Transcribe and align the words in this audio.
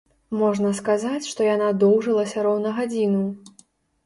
Можна 0.37 0.71
сказаць, 0.79 1.27
што 1.31 1.47
яна 1.49 1.67
доўжылася 1.83 2.47
роўна 2.49 2.73
гадзіну. 2.79 3.23